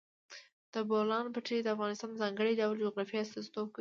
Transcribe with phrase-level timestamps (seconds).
[0.73, 3.69] د بولان پټي د افغانستان د ځانګړي ډول جغرافیه استازیتوب کوي.